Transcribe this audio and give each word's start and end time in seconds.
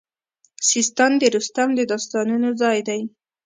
سیستان 0.69 1.11
د 1.21 1.23
رستم 1.35 1.69
د 1.75 1.79
داستانونو 1.91 2.49
ځای 2.61 2.79
دی 2.87 3.01